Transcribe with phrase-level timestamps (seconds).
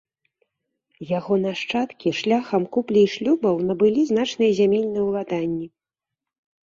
[1.17, 5.67] Яго нашчадкі шляхам куплі і шлюбаў набылі значныя зямельныя ўладанні.